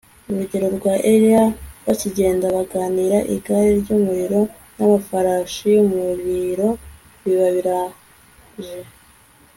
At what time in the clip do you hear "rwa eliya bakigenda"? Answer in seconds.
0.77-2.45